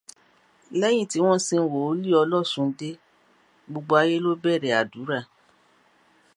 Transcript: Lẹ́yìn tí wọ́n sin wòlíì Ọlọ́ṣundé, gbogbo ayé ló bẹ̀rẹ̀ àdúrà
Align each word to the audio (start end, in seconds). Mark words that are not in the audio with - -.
Lẹ́yìn 0.79 1.09
tí 1.11 1.17
wọ́n 1.25 1.39
sin 1.45 1.61
wòlíì 1.73 2.11
Ọlọ́ṣundé, 2.23 2.89
gbogbo 3.69 3.93
ayé 4.01 4.15
ló 4.25 4.31
bẹ̀rẹ̀ 4.43 4.77
àdúrà 4.81 5.19